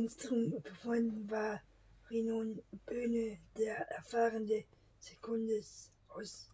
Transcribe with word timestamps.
Instrument 0.00 0.64
gefunden 0.64 1.30
war 1.30 1.60
Rinon 2.08 2.62
Böhne, 2.86 3.38
der 3.58 3.76
erfahrene 3.90 4.64
Sekundis 4.98 5.92
aus, 6.08 6.48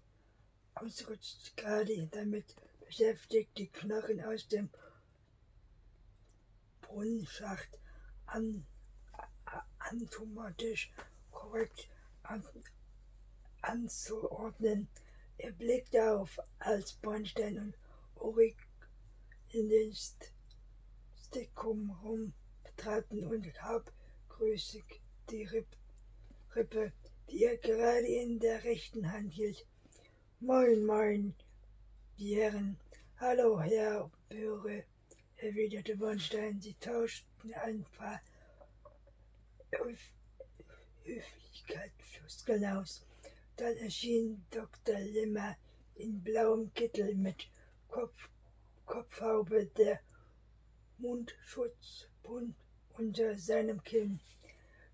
ausrutscht 0.75 1.57
gerade 1.57 2.09
damit 2.09 2.57
beschäftigt, 2.85 3.57
die 3.57 3.69
Knochen 3.69 4.21
aus 4.21 4.49
dem 4.49 4.69
Brunnenschacht 6.81 7.79
an, 8.27 8.67
antomatisch 9.79 10.93
korrekt 11.31 11.89
an, 12.25 12.43
anzuordnen. 13.63 14.89
Er 15.39 15.53
blickte 15.53 16.11
auf, 16.11 16.41
als 16.59 16.95
Bornstein 16.95 17.59
und 17.59 17.75
Ulrich 18.17 18.57
in 19.51 19.69
den 19.69 19.95
Stickum 21.15 21.91
rum 22.03 22.35
betraten 22.77 23.27
und 23.27 23.63
habgrüßig 23.63 24.85
die 25.31 25.45
Ripp, 25.45 25.67
Rippe, 26.55 26.93
die 27.31 27.45
er 27.45 27.57
gerade 27.57 28.07
in 28.07 28.39
der 28.39 28.63
rechten 28.65 29.11
Hand 29.11 29.33
hielt. 29.33 29.67
Moin, 30.41 30.85
moin, 30.85 31.35
die 32.19 32.37
Herren. 32.37 32.77
Hallo, 33.19 33.61
Herr 33.61 34.11
Böhre, 34.29 34.85
erwiderte 35.39 35.97
Bornstein. 35.97 36.61
Sie 36.61 36.75
tauschten 36.75 37.55
ein 37.55 37.85
paar 37.97 38.21
Höf 39.73 40.13
Höflichkeitsfloskeln 41.05 42.65
aus. 42.67 43.07
Dann 43.57 43.77
erschien 43.77 44.45
Dr. 44.51 44.99
Limmer 45.01 45.57
in 45.95 46.23
blauem 46.23 46.73
Kittel 46.75 47.15
mit 47.15 47.49
Kopf, 47.89 48.29
Kopfhaube, 48.85 49.67
der 49.67 50.01
Mundschutz 50.99 52.09
bunt 52.23 52.55
unter 52.99 53.37
seinem 53.37 53.83
Kinn. 53.83 54.21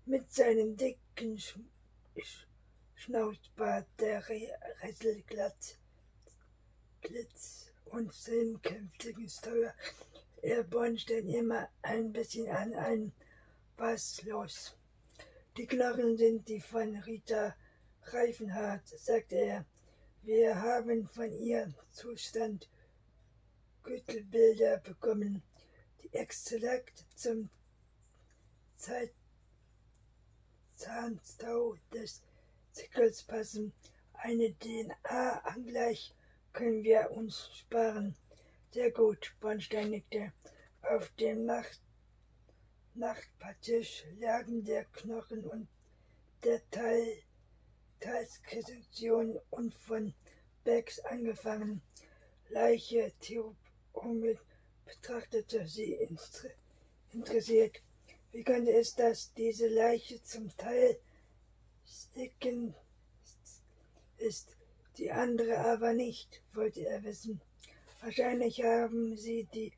Mit 0.05 0.31
seinem 0.31 0.75
dicken 0.75 1.37
Sch 1.39 1.57
Sch 2.17 2.45
Schnauzbart, 2.95 3.87
der 3.99 4.23
Rettelglatz 4.81 5.77
Glitz 7.01 7.71
und 7.85 8.13
seinem 8.13 8.61
kräftigen 8.61 9.29
Steuer. 9.29 9.73
Er 10.41 10.63
Bornstein 10.63 11.29
immer 11.29 11.69
ein 11.81 12.11
bisschen 12.11 12.49
an 12.49 12.73
ein 12.73 13.11
Was 13.77 14.21
los? 14.23 14.75
Die 15.57 15.67
Knochen 15.67 16.17
sind 16.17 16.47
die 16.47 16.59
von 16.59 16.95
Rita 16.97 17.55
Reifenhardt, 18.03 18.87
sagte 18.87 19.35
er. 19.35 19.65
Wir 20.21 20.61
haben 20.61 21.07
von 21.07 21.31
ihr 21.31 21.73
Zustand 21.91 22.69
Gürtelbilder 23.83 24.77
bekommen, 24.77 25.43
die 26.01 26.13
exakt 26.13 27.05
zum 27.15 27.49
Zahnstau 30.75 31.77
des 31.93 32.21
Zickels 32.73 33.23
passen. 33.23 33.71
Eine 34.13 34.53
DNA-Angleich 34.55 36.13
können 36.51 36.83
wir 36.83 37.11
uns 37.11 37.49
sparen. 37.53 38.15
Sehr 38.71 38.91
gut, 38.91 39.33
Bornstein 39.39 39.91
nickte. 39.91 40.33
Auf 40.81 41.09
dem 41.11 41.45
Nacht 41.45 41.81
Nachtpartisch 42.95 44.03
lagen 44.19 44.63
der 44.65 44.85
Knochen 44.85 45.45
und 45.45 45.67
der 46.43 46.61
Teil 46.69 47.23
Teilskredition 48.01 49.39
und 49.49 49.73
von 49.73 50.13
Becks 50.65 50.99
angefangen. 50.99 51.81
Leiche 52.49 53.13
Theomit 53.21 54.39
betrachtete 54.85 55.65
sie 55.65 56.07
interessiert. 57.13 57.81
Wie 58.33 58.43
könnte 58.43 58.73
es, 58.73 58.95
dass 58.95 59.31
diese 59.35 59.67
Leiche 59.67 60.21
zum 60.23 60.49
Teil 60.57 60.99
sticken 61.85 62.73
ist, 64.17 64.57
die 64.97 65.11
andere 65.11 65.59
aber 65.59 65.93
nicht, 65.93 66.41
wollte 66.53 66.81
er 66.81 67.03
wissen. 67.03 67.39
Wahrscheinlich 68.01 68.63
haben 68.63 69.15
sie 69.15 69.47
die 69.53 69.71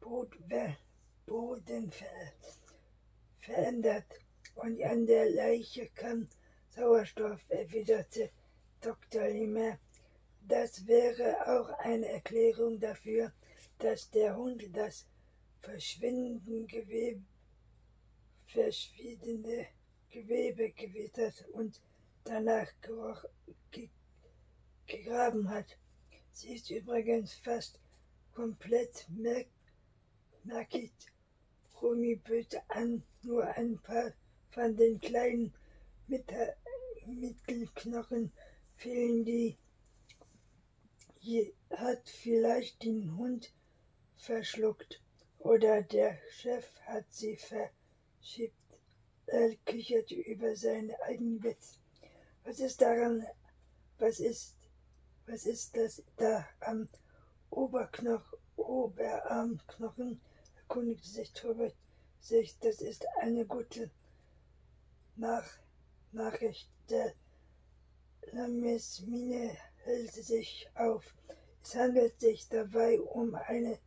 Boden 0.00 1.90
ver 1.90 2.32
verändert 3.40 4.06
und 4.54 4.80
an 4.82 5.04
der 5.06 5.28
Leiche 5.30 5.88
kam 5.96 6.28
Sauerstoff, 6.70 7.40
erwiderte 7.48 8.30
Dr. 8.80 9.28
Limer. 9.28 9.78
Das 10.46 10.86
wäre 10.86 11.36
auch 11.46 11.70
eine 11.80 12.08
Erklärung 12.08 12.78
dafür, 12.78 13.32
dass 13.78 14.10
der 14.10 14.36
Hund 14.36 14.64
das 14.76 15.06
verschwindende 15.60 16.66
Gewebe, 16.66 17.22
verschwiegende 18.52 19.66
Gewebe 20.10 20.70
gewittert 20.70 21.44
und 21.52 21.80
danach 22.24 22.68
gegraben 24.86 25.48
hat. 25.48 25.78
Sie 26.32 26.54
ist 26.54 26.70
übrigens 26.70 27.34
fast 27.34 27.78
komplett 28.34 29.06
nackig. 30.44 30.92
Rumi 31.80 32.16
böte 32.16 32.62
an, 32.68 33.02
nur 33.22 33.44
ein 33.56 33.78
paar 33.78 34.12
von 34.50 34.76
den 34.76 35.00
kleinen 35.00 35.52
Mittelknochen 37.06 38.32
fehlen 38.76 39.24
die. 39.24 39.56
Hat 41.70 42.08
vielleicht 42.08 42.82
den 42.84 43.16
Hund 43.16 43.52
verschluckt 44.16 45.00
oder 45.38 45.82
der 45.82 46.18
Chef 46.30 46.66
hat 46.82 47.04
sie 47.10 47.36
verschiebt. 48.22 48.78
Er 49.26 49.56
kicherte 49.64 50.14
über 50.14 50.54
seinen 50.54 50.94
eigenen 51.02 51.42
Witz. 51.42 51.78
Was 52.44 52.60
ist 52.60 52.80
daran, 52.80 53.26
was 53.98 54.20
ist, 54.20 54.54
was 55.26 55.44
ist 55.46 55.76
das 55.76 56.02
da 56.16 56.46
am 56.60 56.88
Oberknochen, 57.50 58.38
Oberarmknochen? 58.56 60.20
erkundigte 60.56 61.08
sich 61.08 61.32
Torbert 61.32 61.74
sich. 62.20 62.56
Das 62.60 62.80
ist 62.80 63.04
eine 63.20 63.44
gute 63.44 63.90
Nach 65.16 65.48
Nachricht. 66.12 66.70
Der 66.90 67.14
Lames 68.32 69.00
Mine 69.00 69.56
hält 69.84 70.12
sich 70.12 70.68
auf. 70.74 71.14
Es 71.62 71.74
handelt 71.74 72.20
sich 72.20 72.48
dabei 72.48 73.00
um 73.00 73.34
eine 73.34 73.78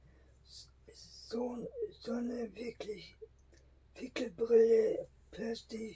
so, 1.29 1.67
so 1.91 2.11
eine 2.11 2.53
wirklich 2.55 3.15
Wickelbrille 3.97 5.07
Plastik 5.31 5.95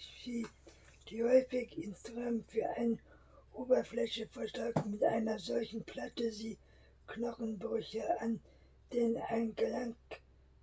die 1.10 1.24
häufig 1.24 1.78
Instrument 1.78 2.50
für 2.50 2.66
eine 2.78 2.98
Oberfläche 3.54 4.28
verstärkt 4.28 4.86
mit 4.86 5.04
einer 5.04 5.38
solchen 5.38 5.84
Platte 5.84 6.32
sie 6.32 6.58
Knochenbrüche, 7.08 8.04
an 8.22 8.40
denen 8.94 9.18
ein 9.18 9.56
Gelenk 9.56 9.98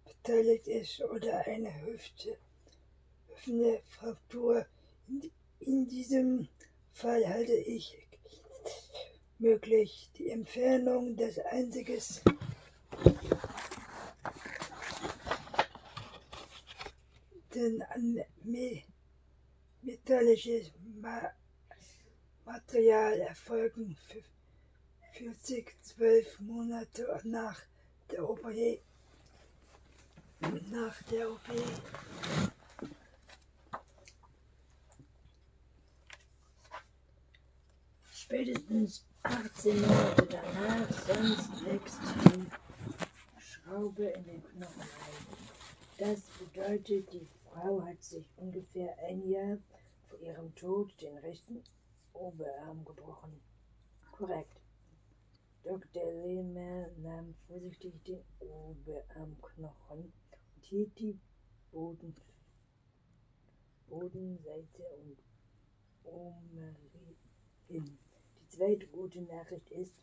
beteiligt 0.05 0.67
ist 0.69 1.03
oder 1.03 1.47
eine 1.47 1.73
Hüfte, 1.85 2.39
Hüftfraktur. 3.45 4.65
In, 5.09 5.31
in 5.61 5.89
diesem 5.89 6.49
Fall 6.93 7.29
halte 7.29 7.55
ich 7.55 7.99
möglich 9.39 10.11
die 10.17 10.31
Entfernung 10.31 11.17
des 11.17 11.39
einziges 11.39 12.23
denn 13.05 13.15
an 17.43 17.46
metallisches 19.83 20.73
Material 22.45 23.21
erfolgen 23.21 23.97
40, 25.15 25.75
12 25.83 26.41
Monate 26.41 27.21
nach 27.25 27.59
der 28.11 28.29
OP. 28.29 28.45
Nach 30.71 31.03
der 31.05 31.31
OP. 31.31 31.41
Spätestens 38.13 39.05
18 39.23 39.81
Monate 39.81 40.27
danach, 40.27 40.93
sonst 41.07 41.65
wächst 41.65 42.01
die 42.25 42.47
Schraube 43.41 44.05
in 44.05 44.25
den 44.27 44.45
Knochen 44.45 44.83
ein. 44.83 44.89
Das 45.99 46.21
bedeutet, 46.39 47.11
die 47.13 47.27
Frau 47.57 47.83
hat 47.87 48.03
sich 48.03 48.27
ungefähr 48.37 48.99
ein 48.99 49.27
Jahr 49.27 49.57
vor 50.09 50.21
ihrem 50.21 50.55
Tod 50.57 50.93
den 51.01 51.17
rechten 51.17 51.65
Oberarm 52.13 52.85
gebrochen. 52.85 53.41
Korrekt. 54.13 54.61
Dr. 55.65 56.13
Lehmer 56.23 56.91
nahm 56.99 57.35
vorsichtig 57.49 57.95
den 58.05 58.21
Oberarmknochen 58.41 60.13
und 60.55 60.65
hielt 60.65 60.99
die 60.99 61.19
Boden, 61.73 62.15
Bodenseite 63.89 64.83
und 65.01 65.17
Omerie 66.05 67.17
hin. 67.69 67.99
Die 68.39 68.49
zweite 68.49 68.87
gute 68.89 69.23
Nachricht 69.23 69.71
ist, 69.71 69.95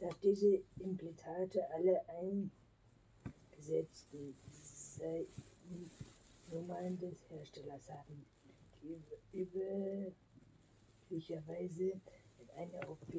dass 0.00 0.18
diese 0.18 0.60
Implantate 0.80 1.70
alle 1.70 2.00
eingesetzt 2.08 4.08
Nummern 6.50 6.98
des 6.98 7.28
Herstellers 7.28 7.90
haben, 7.90 8.24
die 8.82 9.02
üblicherweise 11.08 12.00
in 12.38 12.50
einer 12.56 12.88
OP 12.88 13.12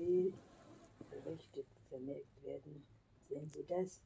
berichtet 1.10 1.68
vermerkt 1.90 2.44
werden. 2.44 2.86
Sehen 3.28 3.50
Sie 3.50 3.66
das? 3.66 4.02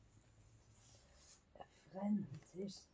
Francis 1.91 2.87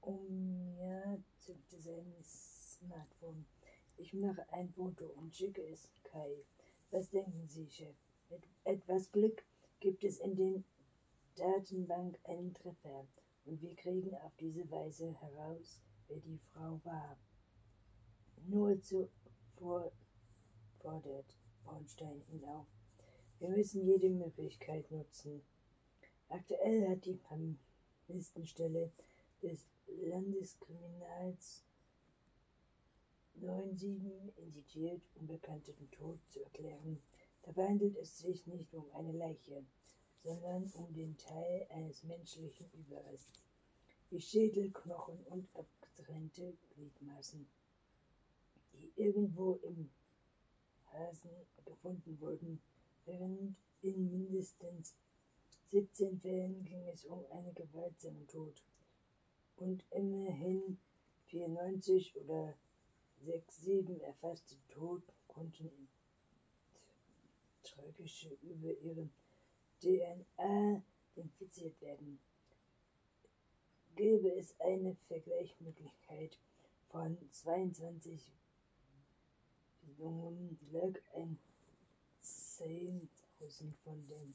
Omnia 0.00 1.18
zückte 1.38 1.78
sein 1.78 2.14
Smartphone. 2.22 3.44
Ich 3.96 4.14
mache 4.14 4.48
ein 4.52 4.68
Foto 4.70 5.06
und 5.16 5.34
schicke 5.34 5.66
es 5.66 5.90
Kai. 6.04 6.44
Was 6.90 7.10
denken 7.10 7.46
Sie, 7.48 7.68
Chef? 7.68 7.96
Mit 8.30 8.42
etwas 8.64 9.10
Glück 9.10 9.44
gibt 9.80 10.04
es 10.04 10.18
in 10.18 10.36
den 10.36 10.64
Datenbank 11.34 12.18
einen 12.24 12.54
Treffer 12.54 13.06
und 13.46 13.62
wir 13.62 13.74
kriegen 13.76 14.14
auf 14.16 14.34
diese 14.36 14.68
Weise 14.70 15.12
heraus, 15.20 15.80
wer 16.08 16.18
die 16.18 16.38
Frau 16.52 16.80
war. 16.84 17.16
Nur 18.46 18.80
zu 18.80 19.08
vor, 19.56 19.90
fordert 20.80 21.36
Bornstein 21.64 22.22
ihn 22.32 22.44
auf. 22.44 22.66
Wir 23.38 23.48
müssen 23.50 23.86
jede 23.86 24.10
Möglichkeit 24.10 24.90
nutzen. 24.90 25.42
Aktuell 26.28 26.88
hat 26.88 27.04
die 27.04 27.18
Vermisstenstelle 28.06 28.90
des 29.42 29.66
Landeskriminals 29.86 31.64
9-7 33.40 34.36
indiziert, 34.36 35.02
unbekannten 35.14 35.90
Tod 35.90 36.18
zu 36.28 36.42
erklären. 36.42 37.00
Dabei 37.42 37.68
handelt 37.68 37.96
es 37.96 38.18
sich 38.18 38.46
nicht 38.46 38.74
um 38.74 38.90
eine 38.92 39.12
Leiche, 39.12 39.64
sondern 40.26 40.68
um 40.74 40.92
den 40.92 41.16
Teil 41.18 41.68
eines 41.70 42.02
menschlichen 42.02 42.68
Überrests, 42.72 43.44
wie 44.10 44.20
Schädel, 44.20 44.72
Knochen 44.72 45.20
und 45.26 45.48
abgetrennte 45.54 46.52
Gliedmaßen, 46.74 47.46
die 48.72 48.92
irgendwo 48.96 49.60
im 49.62 49.88
Hasen 50.86 51.30
gefunden 51.64 52.18
wurden, 52.18 52.60
während 53.04 53.54
in 53.82 54.10
mindestens 54.10 54.96
17 55.70 56.18
Fällen 56.18 56.64
ging 56.64 56.88
es 56.88 57.04
um 57.04 57.24
einen 57.30 57.54
gewaltsamen 57.54 58.26
Tod. 58.26 58.64
Und 59.58 59.84
immerhin 59.90 60.76
94 61.26 62.16
oder 62.16 62.52
6-7 63.24 64.00
erfasste 64.00 64.56
Tod 64.70 65.02
konnten 65.28 65.88
tragische 67.62 68.36
über 68.42 68.72
ihre 68.80 69.08
DNA 69.86 70.82
infiziert 71.14 71.80
werden. 71.80 72.18
Gäbe 73.94 74.32
es 74.36 74.58
eine 74.58 74.96
Vergleichsmöglichkeit 75.06 76.36
von 76.88 77.16
22 77.30 78.32
Bildungen, 79.82 80.58
lag 80.72 80.92
ein 81.14 81.38
Zehntausend 82.20 83.76
von 83.84 84.04
denen, 84.08 84.34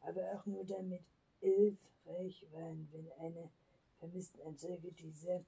aber 0.00 0.22
auch 0.32 0.46
nur 0.46 0.64
damit 0.64 1.02
elf 1.40 1.76
reich 2.06 2.46
waren, 2.52 2.88
wenn 2.92 3.10
eine 3.18 3.50
Vermisstenanzeige 3.98 4.92
diese 4.92 5.44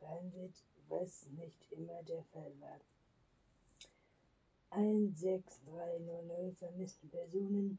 behandelt, 0.00 0.56
was 0.88 1.28
nicht 1.28 1.70
immer 1.70 2.02
der 2.02 2.24
Fall 2.24 2.52
war. 2.58 2.80
16300 4.70 6.56
vermissten 6.56 7.10
Personen 7.10 7.78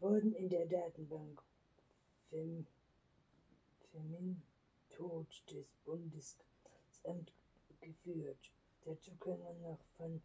wurden 0.00 0.32
in 0.34 0.48
der 0.48 0.66
Datenbank 0.66 1.42
Fem 2.30 2.66
Tod 4.88 5.26
des 5.50 5.66
Bundesamts 5.84 7.32
geführt. 7.80 8.50
Dazu 8.84 9.10
kann 9.20 9.38
man 9.40 9.60
noch 9.62 9.78
von 9.96 10.20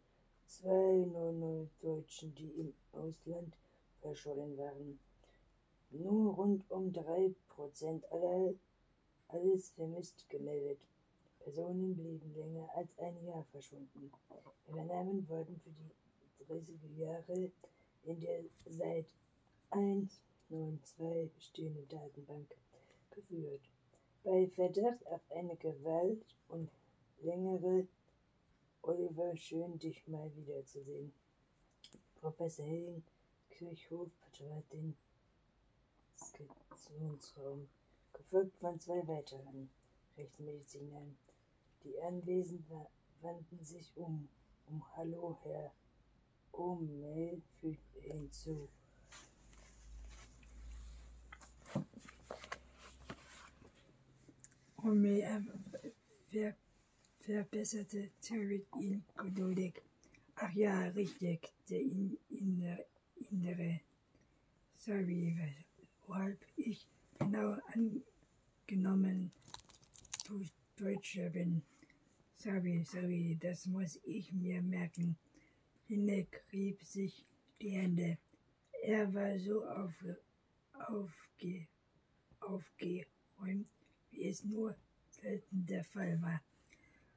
200 0.46 1.68
Deutschen, 1.80 2.34
die 2.34 2.50
im 2.52 2.74
Ausland 2.92 3.56
verschollen 4.00 4.56
waren. 4.56 4.98
Nur 5.90 6.34
rund 6.34 6.70
um 6.70 6.92
3% 6.92 8.04
aller 8.10 8.54
alles 9.28 9.70
vermisst 9.70 10.28
gemeldet. 10.28 10.78
Personen 11.40 11.94
blieben 11.96 12.34
länger 12.34 12.68
als 12.74 12.88
ein 12.98 13.24
Jahr 13.24 13.44
verschwunden. 13.52 14.10
Ihre 14.68 14.84
Namen 14.84 15.28
wurden 15.28 15.60
für 15.60 15.70
die 15.70 16.52
30er 16.52 16.98
Jahre 16.98 17.50
in 18.04 18.20
der 18.20 18.44
seit 18.66 19.06
192 19.70 21.32
bestehenden 21.34 21.88
Datenbank 21.88 22.54
geführt. 23.10 23.62
Bei 24.22 24.46
Verdacht 24.48 25.06
auf 25.06 25.20
eine 25.30 25.56
Gewalt 25.56 26.24
und 26.48 26.70
längere 27.22 27.86
Oliver, 28.82 29.36
schön 29.36 29.78
dich 29.78 30.06
mal 30.06 30.30
wiederzusehen. 30.36 31.12
Professor 32.20 32.64
Helen 32.64 33.04
Kirchhoff 33.50 34.10
betrat 34.24 34.64
den 34.72 34.96
Skizzionsraum, 36.16 37.68
gefolgt 38.12 38.56
von 38.58 38.78
zwei 38.78 39.06
weiteren 39.08 39.70
Rechtsmedizinern. 40.16 41.16
Die 41.84 42.00
Anwesenden 42.02 42.86
wandten 43.22 43.64
sich 43.64 43.96
um. 43.96 44.28
Um 44.68 44.82
Hallo, 44.96 45.36
Herr 45.42 45.72
O'Mell, 46.52 47.40
fügte 47.60 47.98
er 48.00 48.14
hinzu. 48.14 48.68
O'Mell 54.86 55.42
ver 56.30 56.54
verbesserte 57.26 58.10
Terry 58.20 58.64
ihn 58.78 59.02
geduldig. 59.16 59.82
Ach 60.36 60.52
ja, 60.52 60.86
richtig, 60.94 61.52
der 61.68 61.80
in, 61.80 62.16
innere, 62.28 62.86
innere. 63.30 63.80
Sorry, 64.76 65.36
weshalb 66.06 66.38
ich 66.56 66.86
genau 67.18 67.58
angenommen 67.74 69.32
Deutscher 70.76 71.30
bin. 71.30 71.62
Sorry, 72.36 72.84
sorry, 72.84 73.36
das 73.40 73.66
muss 73.66 73.98
ich 74.04 74.32
mir 74.32 74.62
merken. 74.62 75.16
Hineck 75.88 76.44
rieb 76.52 76.80
sich 76.84 77.24
die 77.60 77.70
Hände. 77.70 78.18
Er 78.84 79.12
war 79.12 79.36
so 79.40 79.66
aufge, 79.66 80.16
aufge, 80.74 81.66
aufgeräumt, 82.38 83.66
wie 84.16 84.28
es 84.28 84.44
nur 84.44 84.74
selten 85.10 85.66
der 85.66 85.84
Fall 85.84 86.20
war. 86.22 86.40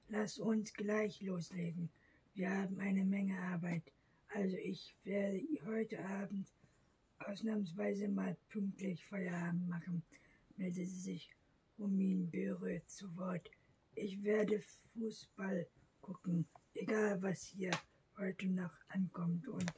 Lass 0.09 0.37
uns 0.37 0.73
gleich 0.73 1.21
loslegen. 1.21 1.89
Wir 2.33 2.49
haben 2.51 2.79
eine 2.79 3.05
Menge 3.05 3.39
Arbeit. 3.39 3.83
Also 4.29 4.57
ich 4.57 4.95
werde 5.03 5.41
heute 5.65 6.03
Abend 6.05 6.47
ausnahmsweise 7.19 8.07
mal 8.07 8.35
pünktlich 8.49 9.05
Feierabend 9.05 9.67
machen, 9.67 10.03
meldete 10.57 10.87
sich 10.87 11.29
Romin 11.77 12.29
berührt 12.29 12.89
zu 12.89 13.15
Wort. 13.15 13.49
Ich 13.95 14.21
werde 14.23 14.61
Fußball 14.93 15.67
gucken, 16.01 16.47
egal 16.73 17.21
was 17.21 17.43
hier 17.43 17.71
heute 18.17 18.47
noch 18.47 18.73
ankommt. 18.89 19.47
Und 19.47 19.71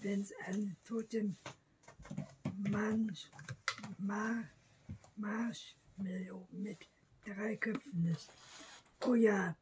wenn 0.00 0.20
es 0.20 0.32
ein 0.46 0.76
totem 0.84 1.36
Marsch, 2.68 3.30
Mar, 3.98 4.44
Marshmallow 5.96 6.48
mit 6.50 6.88
drei 7.24 7.56
Köpfen 7.56 8.06
ist. 8.06 8.32
Oh 9.06 9.14
ja, 9.14 9.56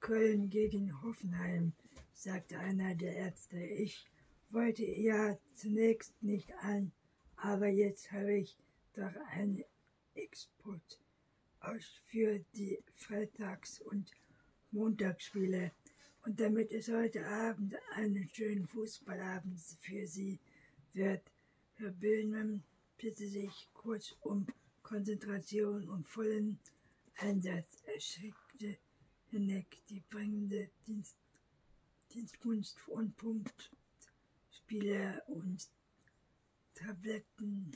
Köln 0.00 0.48
gegen 0.50 1.02
Hoffenheim, 1.02 1.72
sagte 2.12 2.58
einer 2.58 2.94
der 2.94 3.14
Ärzte. 3.14 3.58
Ich 3.58 4.04
wollte 4.50 4.84
ja 4.84 5.38
zunächst 5.54 6.20
nicht 6.22 6.52
an, 6.60 6.92
aber 7.36 7.68
jetzt 7.68 8.10
habe 8.12 8.34
ich 8.34 8.56
doch 8.94 9.14
einen 9.30 9.62
Export 10.14 11.00
für 12.04 12.38
die 12.54 12.78
Freitags- 12.94 13.80
und 13.80 14.10
Montagsspiele. 14.70 15.72
Und 16.24 16.40
damit 16.40 16.72
es 16.72 16.88
heute 16.88 17.26
Abend 17.26 17.76
einen 17.94 18.28
schönen 18.28 18.66
Fußballabend 18.66 19.60
für 19.80 20.06
Sie 20.06 20.40
wird, 20.92 21.22
Herr 21.74 21.90
Böhmann 21.90 22.62
bitte 22.96 23.26
sich 23.28 23.68
kurz 23.74 24.16
um 24.20 24.46
Konzentration 24.86 25.88
und 25.88 26.06
vollen 26.06 26.60
Einsatz. 27.16 27.82
Er 27.86 27.98
schickte 27.98 28.78
Henneck 29.30 29.84
die 29.88 29.98
bringende 29.98 30.70
Dienst, 30.86 31.16
Dienstkunst 32.14 32.78
und 32.86 33.16
Punktspiele 33.16 35.24
und 35.26 35.68
Tabletten, 36.72 37.72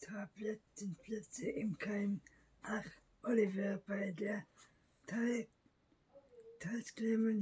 Tablettenplätze 0.00 1.50
im 1.50 1.76
Keim 1.76 2.20
Ach, 2.62 2.86
Oliver, 3.24 3.82
bei 3.84 4.12
der 4.12 4.46
Teil, 5.08 5.48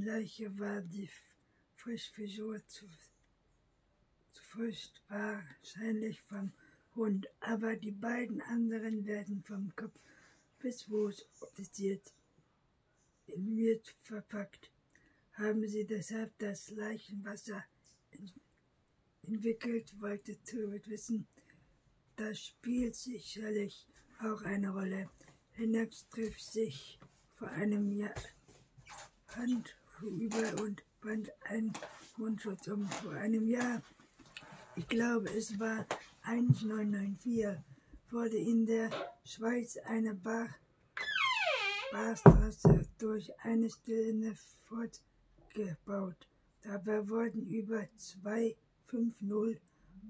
Leiche 0.03 0.59
war 0.59 0.81
die 0.81 1.11
Frischfrisur 1.77 2.67
zu, 2.67 2.87
zu 4.33 4.43
frisch, 4.43 4.91
wahrscheinlich 5.09 6.23
vom 6.23 6.51
Hund, 6.95 7.29
aber 7.41 7.77
die 7.77 7.93
beiden 7.93 8.41
anderen 8.43 9.05
werden 9.05 9.43
vom 9.43 9.75
Kopf 9.75 9.99
bis 10.59 10.89
offiziert 11.41 12.13
in 13.27 13.57
wird 13.57 13.95
verpackt. 14.03 14.71
Haben 15.33 15.67
sie 15.67 15.85
deshalb 15.85 16.37
das 16.39 16.71
Leichenwasser 16.71 17.65
entwickelt, 19.23 20.01
wollte 20.01 20.41
Turret 20.45 20.89
wissen. 20.89 21.27
Das 22.17 22.39
spielt 22.39 22.95
sicherlich 22.95 23.89
auch 24.21 24.43
eine 24.43 24.71
Rolle. 24.71 25.11
Lennox 25.57 26.09
trifft 26.09 26.45
sich 26.45 26.99
vor 27.35 27.49
einem 27.49 27.91
Jahr 27.91 28.15
Hand 29.29 29.77
über 30.01 30.63
und 30.63 30.83
band 31.01 31.31
einen 31.45 31.73
Mundschutz 32.17 32.69
um. 32.69 32.89
Vor 32.89 33.13
einem 33.13 33.49
Jahr, 33.49 33.83
ich 34.77 34.87
glaube 34.87 35.29
es 35.31 35.59
war 35.59 35.87
1994, 36.27 37.63
wurde 38.11 38.37
in 38.39 38.65
der 38.65 38.91
Schweiz 39.25 39.77
eine 39.77 40.15
Bar 40.15 40.49
Barstraße 41.93 42.89
durch 42.99 43.31
eine 43.41 43.71
stillende 43.71 44.35
fortgebaut. 44.65 46.27
Dabei 46.63 47.09
wurden 47.09 47.47
über 47.47 47.87
250 47.97 49.61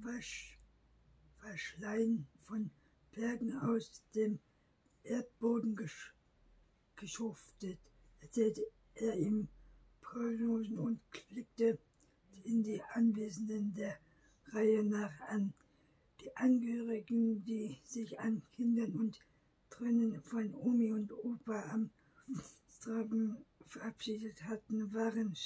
Wasch 0.02 0.58
Verschleien 1.40 2.26
von 2.46 2.70
Bergen 3.12 3.58
aus 3.58 4.02
dem 4.14 4.38
Erdboden 5.02 5.76
gesch 5.76 6.14
geschuftet, 6.96 7.78
erzählte 8.20 8.64
er 8.94 9.14
im 9.14 9.48
Prognosen 10.00 10.78
und 10.78 11.00
blickte 11.28 11.76
in 12.44 12.62
die 12.62 12.80
Anwesenden 12.94 13.74
der 13.74 13.98
Reihe 14.52 14.84
nach 14.84 15.20
an. 15.28 15.52
Die 16.24 16.36
Angehörigen, 16.36 17.44
die 17.44 17.78
sich 17.84 18.18
an 18.18 18.42
Kindern 18.52 18.96
und 18.96 19.20
Trennen 19.68 20.22
von 20.22 20.54
Omi 20.54 20.90
und 20.90 21.12
Opa 21.12 21.68
am 21.70 21.90
Straben 22.66 23.44
verabschiedet 23.66 24.42
hatten, 24.44 24.94
waren 24.94 25.36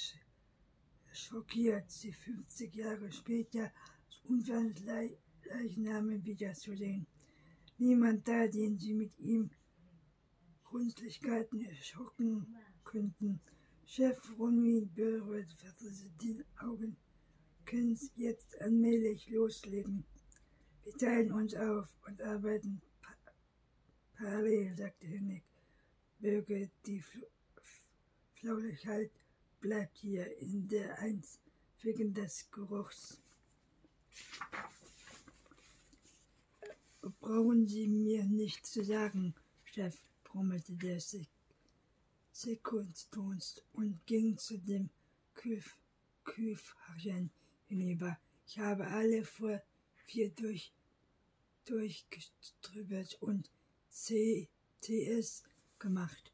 schockiert, 1.11 1.91
sie 1.91 2.13
50 2.13 2.73
Jahre 2.73 3.11
später 3.11 3.73
als 4.05 4.21
Unfallleichname 4.23 6.23
wiederzusehen. 6.23 7.05
Niemand 7.77 8.25
da, 8.25 8.47
den 8.47 8.79
sie 8.79 8.93
mit 8.93 9.19
ihm 9.19 9.49
Kunstlichkeiten 10.63 11.67
schocken 11.75 12.55
könnten. 12.85 13.41
Chef 13.85 14.17
Romy 14.37 14.87
berührt 14.95 15.57
die 16.21 16.41
Augen, 16.57 16.95
können 17.65 17.99
jetzt 18.15 18.61
allmählich 18.61 19.29
loslegen. 19.29 20.05
Wir 20.89 20.97
teilen 20.97 21.31
uns 21.31 21.53
auf 21.53 21.87
und 22.07 22.19
arbeiten 22.19 22.81
parallel, 24.17 24.75
sagte 24.75 25.05
Hennig. 25.05 25.43
Bürger, 26.17 26.67
die 26.87 27.03
Flaulichkeit 28.33 29.11
bleibt 29.59 29.95
hier 29.97 30.35
in 30.39 30.67
der 30.67 30.97
Eins 30.97 31.39
wegen 31.83 32.11
des 32.15 32.49
Geruchs. 32.49 33.21
Brauchen 37.19 37.67
Sie 37.67 37.87
mir 37.87 38.23
nicht 38.23 38.65
zu 38.65 38.83
sagen, 38.83 39.35
Chef, 39.65 39.95
brummelte 40.23 40.73
der 40.73 40.99
Sekundstons 42.31 43.61
und 43.73 44.03
ging 44.07 44.35
zu 44.39 44.57
dem 44.57 44.89
Küf 45.35 45.77
Küfharchen 46.23 47.29
hinüber. 47.67 48.19
Ich 48.47 48.57
habe 48.57 48.87
alle 48.87 49.23
vor 49.23 49.61
vier 50.09 50.31
durch, 50.31 50.73
durchgestrübert 51.69 53.21
und 53.21 53.49
CTS 53.91 55.43
gemacht. 55.77 56.33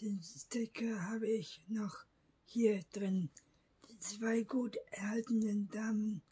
Den 0.00 0.22
Sticker 0.22 1.10
habe 1.10 1.28
ich 1.28 1.62
noch 1.68 2.04
hier 2.46 2.82
drin. 2.92 3.30
Die 3.88 3.98
zwei 3.98 4.42
gut 4.42 4.76
erhaltenen 4.90 5.68
Damen 5.68 6.22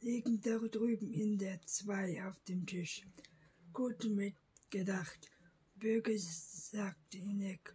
liegen 0.00 0.40
da 0.40 0.56
drüben 0.58 1.12
in 1.12 1.36
der 1.36 1.60
zwei 1.66 2.24
auf 2.24 2.40
dem 2.44 2.64
Tisch. 2.64 3.06
Gut 3.72 4.02
mitgedacht. 4.04 5.30
Bürger 5.74 6.16
sagte 6.16 7.18
Inek 7.18 7.74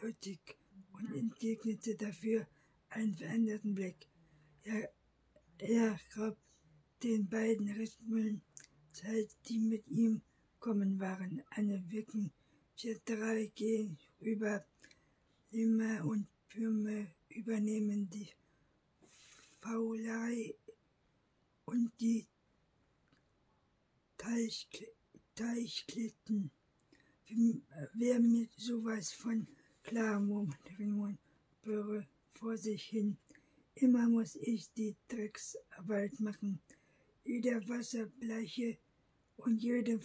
Lüttig 0.00 0.56
und 0.92 1.14
entgegnete 1.14 1.94
dafür 1.96 2.46
einen 2.88 3.14
veränderten 3.14 3.74
Blick. 3.74 4.08
Er, 4.64 4.92
er 5.58 6.00
gab 6.14 6.36
den 7.02 7.28
beiden 7.28 7.70
Rhythmen 7.70 8.42
Zeit, 8.92 9.36
die 9.48 9.58
mit 9.58 9.88
ihm 9.88 10.22
kommen 10.60 11.00
waren. 11.00 11.42
Eine 11.50 11.82
Wirken 11.90 12.32
für 12.76 12.94
drei 13.04 13.50
gehen 13.54 13.98
über 14.20 14.64
Limmer 15.50 16.04
und 16.04 16.26
Pürme 16.48 17.06
übernehmen 17.28 18.08
die 18.10 18.28
Faulei 19.60 20.54
und 21.64 21.92
die 22.00 22.26
Teichklitten. 25.34 26.50
Wer 27.94 28.20
mit 28.20 28.52
sowas 28.56 29.12
von 29.12 29.46
klar, 29.82 30.20
murmelte 30.20 30.78
Raymond 30.78 31.18
Böhre 31.62 32.06
vor 32.34 32.56
sich 32.56 32.84
hin. 32.84 33.16
Immer 33.74 34.08
muss 34.08 34.34
ich 34.36 34.70
die 34.74 34.94
Drecksarbeit 35.08 36.20
machen. 36.20 36.60
Jeder 37.24 37.66
Wasserbleiche 37.68 38.78
und 39.36 39.62
jede 39.62 40.00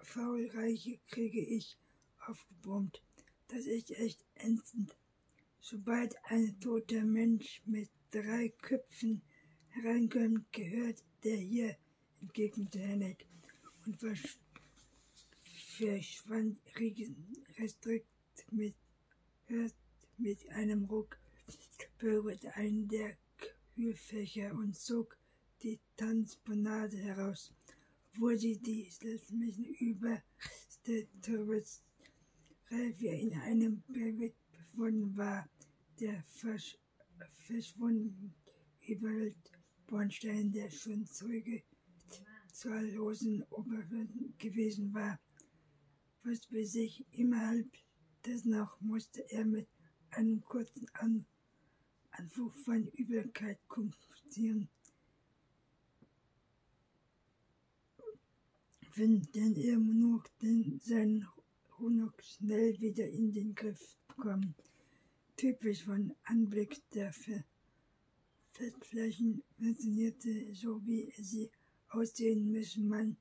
Faulreiche 0.00 0.98
kriege 1.08 1.40
ich 1.40 1.78
aufgebrummt. 2.26 3.02
Das 3.48 3.66
ist 3.66 3.90
echt 3.92 4.24
ätzend. 4.34 4.96
Sobald 5.60 6.16
ein 6.24 6.58
toter 6.60 7.04
Mensch 7.04 7.62
mit 7.66 7.88
drei 8.10 8.48
Köpfen 8.60 9.22
hereinkommt, 9.68 10.52
gehört 10.52 11.02
der 11.22 11.36
hier, 11.36 11.76
entgegnete 12.20 12.78
Hennig 12.80 13.26
und 13.84 13.96
verschwand 15.76 16.58
restrikt 17.58 18.06
mit, 18.50 18.74
mit 20.18 20.48
einem 20.50 20.84
Ruck, 20.86 21.18
berührte 21.98 22.54
einen 22.54 22.88
der 22.88 23.16
Kühlfächer 23.74 24.52
und 24.52 24.76
zog 24.76 25.16
die 25.66 25.80
Tanzpanade 25.96 26.96
heraus, 26.96 27.52
obwohl 28.12 28.38
sie 28.38 28.56
die 28.56 28.88
letztlichen 29.02 29.64
Überreste 29.64 31.08
Torres 31.20 31.82
Revier 32.70 33.14
in 33.14 33.32
einem 33.34 33.82
Bericht 33.88 34.36
befunden 34.52 35.16
war, 35.16 35.48
der 35.98 36.22
versch 36.22 36.78
verschwunden 37.32 38.32
überhüllt 38.86 39.50
Bornstein, 39.88 40.52
der 40.52 40.70
schon 40.70 41.04
Zeuge 41.04 41.64
zahllosen 42.52 43.42
Oberwürden 43.50 44.34
gewesen 44.38 44.94
war. 44.94 45.18
Was 46.22 46.46
bei 46.46 46.62
sich 46.62 47.04
innerhalb 47.10 47.68
des 48.24 48.44
noch 48.44 48.80
musste 48.80 49.28
er 49.32 49.44
mit 49.44 49.66
einem 50.10 50.44
kurzen 50.44 50.86
An 50.92 51.26
Anflug 52.12 52.56
von 52.56 52.86
Übelkeit 52.92 53.58
kommunizieren. 53.66 54.70
Wenn 58.96 59.20
denn 59.34 59.54
er 59.56 59.76
nur 59.76 60.24
den, 60.40 60.80
seinen 60.80 61.28
Hunok 61.78 62.22
schnell 62.22 62.80
wieder 62.80 63.06
in 63.06 63.30
den 63.30 63.54
Griff 63.54 63.98
bekommen. 64.08 64.54
Typisch 65.36 65.84
von 65.84 66.14
Anblick 66.24 66.80
der 66.94 67.12
Fettflächen 68.52 69.42
funktionierte 69.58 70.54
so 70.54 70.80
wie 70.86 71.12
sie 71.18 71.50
aussehen, 71.90 72.50
müssen 72.50 72.88
man 72.88 73.18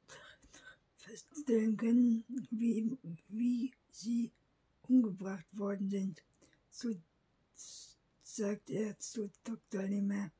feststellen 0.95 1.75
können, 1.75 2.23
wie, 2.51 2.97
wie 3.27 3.73
sie 3.91 4.31
umgebracht 4.83 5.45
worden 5.51 5.89
sind. 5.89 6.23
So 6.71 6.95
sagt 8.23 8.69
er 8.69 8.97
zu 8.99 9.29
Dr. 9.43 9.83
Limmer. 9.83 10.31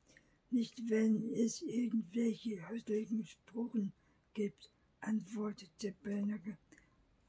Nicht, 0.49 0.89
wenn 0.89 1.33
es 1.33 1.61
irgendwelche 1.61 2.65
häuslichen 2.69 3.25
Spuren 3.25 3.91
gibt, 4.33 4.71
antwortete 5.05 5.93
Bernacke. 6.03 6.57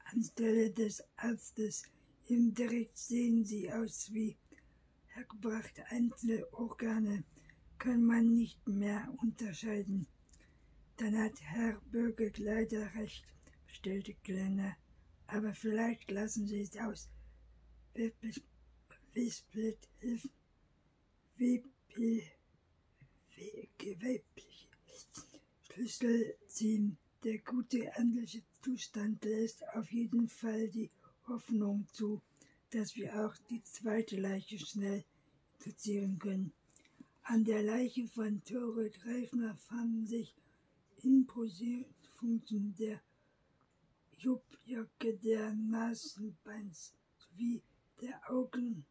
Anstelle 0.05 0.71
des 0.71 1.03
Arztes 1.17 1.83
im 2.27 2.53
Direkt 2.53 2.97
sehen 2.97 3.43
sie 3.45 3.71
aus 3.71 4.13
wie 4.13 4.37
hergebrachte 5.07 5.85
Einzelorgane, 5.87 7.23
kann 7.77 8.03
man 8.03 8.35
nicht 8.35 8.67
mehr 8.67 9.07
unterscheiden. 9.21 10.07
Dann 10.97 11.17
hat 11.17 11.39
Herr 11.41 11.79
Bürger 11.91 12.31
leider 12.37 12.93
recht, 12.95 13.25
stellte 13.67 14.13
Glenner. 14.23 14.75
Aber 15.27 15.53
vielleicht 15.53 16.09
lassen 16.09 16.47
Sie 16.47 16.61
es 16.61 16.77
aus. 16.77 17.09
Wispelt 19.13 19.89
hilft 19.99 20.29
gewebliche 23.77 24.67
Schlüssel 25.61 26.35
ziehen. 26.47 26.97
Der 27.23 27.39
gute 27.39 27.79
ähnliche 27.97 28.43
Zustand 28.61 29.25
lässt 29.25 29.67
auf 29.69 29.91
jeden 29.91 30.29
Fall 30.29 30.69
die 30.69 30.91
Hoffnung 31.27 31.87
zu, 31.91 32.21
dass 32.69 32.95
wir 32.95 33.25
auch 33.25 33.35
die 33.49 33.63
zweite 33.63 34.17
Leiche 34.17 34.59
schnell 34.59 35.03
fixieren 35.57 36.19
können. 36.19 36.53
An 37.23 37.43
der 37.43 37.63
Leiche 37.63 38.07
von 38.07 38.43
Tore 38.43 38.91
Greifner 38.91 39.55
fanden 39.55 40.05
sich 40.05 40.35
Imposierfunken 41.01 42.75
der 42.75 43.01
Juppjacke 44.19 45.17
der 45.17 45.53
Nasenbeins 45.53 46.93
sowie 47.17 47.63
der 47.99 48.21
Augen, 48.29 48.85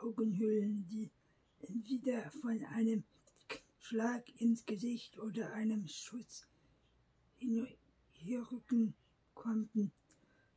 Augenhöhlen, 0.00 0.88
die 0.88 1.10
entweder 1.60 2.30
von 2.30 2.64
einem 2.64 3.04
Schlag 3.78 4.26
ins 4.40 4.64
Gesicht 4.64 5.18
oder 5.18 5.52
einem 5.52 5.86
Schuss 5.86 6.46
hierrücken 8.12 8.94
konnten. 9.34 9.92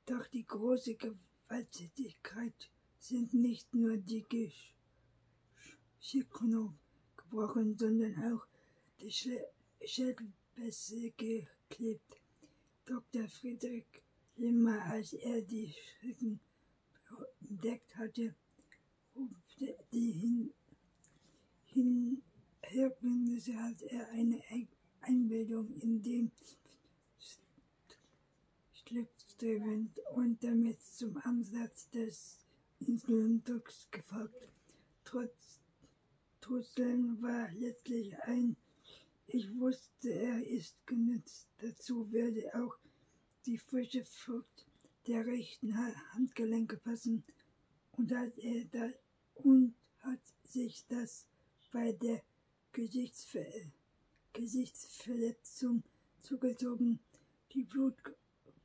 Doch 0.06 0.28
die 0.28 0.46
große 0.46 0.96
Gewalttätigkeit 0.96 2.70
sind 3.00 3.34
nicht 3.34 3.74
nur 3.74 3.98
die 3.98 4.52
Schickknochen 6.00 6.78
gebrochen, 7.16 7.78
sondern 7.78 8.16
auch 8.34 8.46
die 9.00 9.12
Schädelpässe 9.86 11.12
geklebt. 11.12 12.22
Dr. 12.86 13.28
Friedrich 13.30 13.86
Limmer, 14.36 14.84
als 14.86 15.14
er 15.14 15.42
die 15.42 15.74
Schrecken 15.74 16.40
entdeckt 17.50 17.96
hatte, 17.96 18.36
die 19.92 20.12
hin, 20.12 20.54
hin 21.66 22.24
hat 22.66 23.82
er 23.84 24.10
eine 24.10 24.42
Einbildung 25.02 25.72
in 25.74 26.02
dem 26.02 26.32
Schlüpfstrebend 29.34 30.00
und 30.16 30.44
damit 30.44 30.82
zum 30.82 31.18
Ansatz 31.18 31.90
des 31.90 32.40
Insulindrucks 32.80 33.88
gefolgt. 33.92 34.50
Trotz 35.04 35.60
Trotzdem 36.42 37.22
war 37.22 37.50
letztlich 37.54 38.14
ein 38.24 38.58
Ich 39.28 39.50
wusste, 39.58 40.14
er 40.14 40.46
ist 40.46 40.76
genützt. 40.86 41.48
Dazu 41.58 42.12
würde 42.12 42.54
auch 42.54 42.78
die 43.46 43.58
frische 43.58 44.04
Frucht 44.04 44.66
der 45.08 45.26
rechten 45.26 45.78
Handgelenke 46.14 46.78
passen 46.78 47.24
und 47.94 48.14
hat 48.14 48.38
er 48.38 48.66
da 48.66 48.90
und 49.36 49.74
hat 50.00 50.20
sich 50.44 50.86
das 50.88 51.28
bei 51.72 51.94
der 51.94 52.22
Gesichtsver 52.74 53.46
Gesichtsverletzung 54.34 55.84
zugezogen. 56.22 57.00
Die 57.54 57.64
Blut 57.64 57.96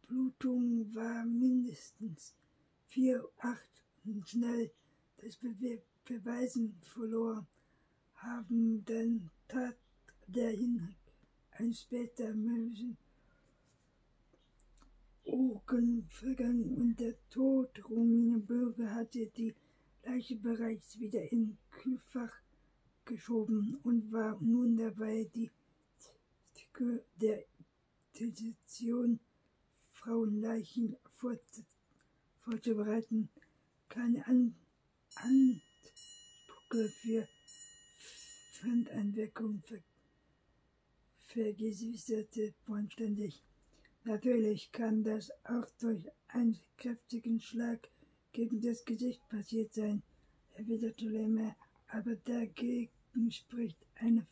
Blutung 0.08 0.94
war 0.94 1.26
mindestens 1.26 2.34
vier, 2.86 3.28
acht 3.40 3.84
und 4.06 4.26
schnell 4.26 4.70
das 5.18 5.36
Be 5.36 5.82
Beweisen 6.06 6.74
verlor, 6.80 7.46
haben 8.14 8.82
dann 8.86 9.30
tat 9.48 9.76
der 10.26 10.50
hin 10.52 10.94
ein 11.50 11.74
später 11.74 12.32
Menschen 12.32 12.96
Ohren 15.24 16.06
vergangen 16.08 16.74
und 16.78 16.98
der 16.98 17.14
Tod 17.28 17.68
Romine 17.90 18.38
Bürger 18.38 18.94
hatte 18.94 19.26
die 19.26 19.54
Bereits 20.78 21.00
wieder 21.00 21.32
in 21.32 21.58
Kühlfach 21.72 22.32
geschoben 23.04 23.80
und 23.82 24.12
war 24.12 24.40
nun 24.40 24.76
dabei, 24.76 25.28
die 25.34 25.50
der 27.16 27.44
Petition 28.12 29.18
Frauenleichen 29.90 30.96
vorzubereiten. 32.44 33.28
Keine 33.88 34.24
An 34.28 34.54
für 36.70 37.26
Fremdeinwirkung 38.52 39.60
ver 39.62 39.82
vergesüßerte 41.26 42.54
vollständig. 42.64 43.42
Natürlich 44.04 44.70
kann 44.70 45.02
das 45.02 45.32
auch 45.42 45.68
durch 45.80 46.06
einen 46.28 46.60
kräftigen 46.76 47.40
Schlag 47.40 47.90
gegen 48.32 48.60
das 48.60 48.84
Gesicht 48.84 49.28
passiert 49.28 49.74
sein, 49.74 50.04
erwiderte 50.58 51.06
Lemmer, 51.06 51.56
aber 51.86 52.16
dagegen 52.16 52.90
spricht 53.30 53.78
eine 53.94 54.26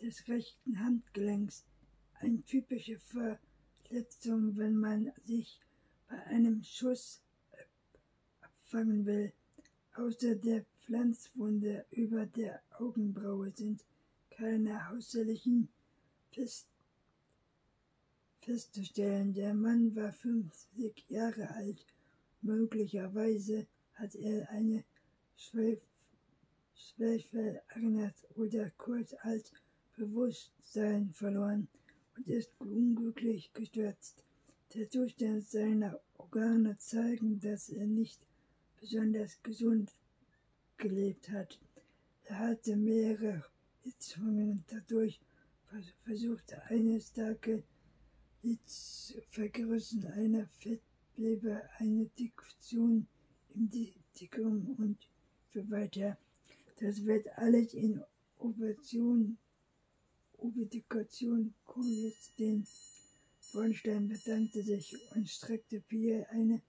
des 0.00 0.26
rechten 0.26 0.80
Handgelenks, 0.80 1.64
eine 2.14 2.42
typische 2.42 2.98
Verletzung, 2.98 4.56
wenn 4.56 4.76
man 4.76 5.12
sich 5.24 5.60
bei 6.08 6.16
einem 6.24 6.62
Schuss 6.62 7.22
abfangen 8.40 9.06
will. 9.06 9.32
Außer 9.94 10.34
der 10.34 10.64
Pflanzwunde 10.80 11.84
über 11.90 12.26
der 12.26 12.62
Augenbraue 12.78 13.52
sind 13.54 13.84
keine 14.30 14.88
hausherrlichen 14.88 15.68
fest 16.32 16.66
festzustellen. 18.40 19.34
Der 19.34 19.54
Mann 19.54 19.94
war 19.94 20.12
50 20.12 21.08
Jahre 21.10 21.50
alt. 21.50 21.86
Möglicherweise 22.40 23.66
hat 23.94 24.16
er 24.16 24.50
eine 24.50 24.84
Schwelf 25.36 25.80
Schwäche 26.74 27.62
erinnert 27.68 28.14
oder 28.34 28.70
kurz 28.76 29.14
als 29.20 29.52
Bewusstsein 29.96 31.10
verloren 31.12 31.68
und 32.16 32.28
ist 32.28 32.50
unglücklich 32.58 33.52
gestürzt. 33.52 34.24
Der 34.74 34.88
Zustand 34.88 35.46
seiner 35.46 36.00
Organe 36.16 36.76
zeigen, 36.78 37.40
dass 37.40 37.68
er 37.68 37.86
nicht 37.86 38.20
besonders 38.80 39.42
gesund 39.42 39.94
gelebt 40.76 41.28
hat. 41.30 41.58
Er 42.24 42.38
hatte 42.38 42.76
mehrere 42.76 43.44
Hitzungen 43.82 44.50
und 44.50 44.64
dadurch 44.68 45.20
versuchte 46.04 46.62
eine 46.64 47.00
starke 47.00 47.62
Hitz 48.40 49.14
vergrößern 49.30 50.06
einer 50.06 50.46
Fettleber, 50.46 51.62
eine 51.78 52.06
Diktion 52.18 53.06
im 53.54 53.70
Dickrum 53.70 54.74
und 54.78 54.98
so 55.52 55.70
weiter. 55.70 56.16
Das 56.80 57.04
wird 57.04 57.26
alles 57.36 57.74
in 57.74 58.02
Ovation, 58.38 59.36
Obedikation 60.38 61.54
den 62.38 62.66
Bornstein 63.52 64.08
bedankte 64.08 64.62
sich 64.62 64.96
und 65.14 65.28
streckte 65.28 65.80
Pierre 65.80 66.28
eine 66.30 66.60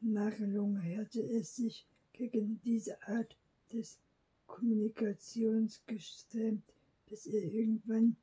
Nachlunge. 0.00 0.98
Hatte 0.98 1.22
es 1.22 1.56
sich 1.56 1.86
gegen 2.12 2.60
diese 2.64 3.00
Art 3.06 3.36
des 3.72 3.98
Kommunikations 4.46 5.80
gestremt, 5.86 6.62
bis 7.08 7.26
er 7.26 7.42
irgendwann 7.42 8.16